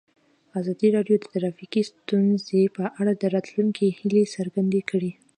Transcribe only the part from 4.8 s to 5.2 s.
کړې.